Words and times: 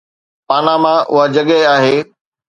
Panama 0.47 0.93
اها 1.11 1.23
جڳهه 1.33 1.61
آهي. 1.75 1.97